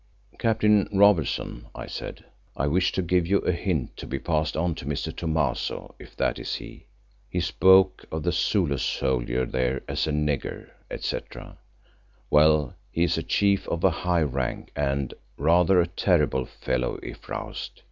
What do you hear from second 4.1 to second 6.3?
passed on to Mr. Thomaso, if